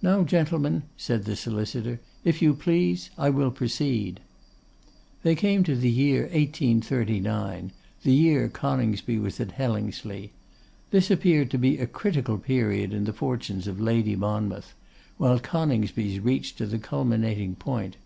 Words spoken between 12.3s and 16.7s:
period in the fortunes of Lady Monmouth; while Coningsby's reached to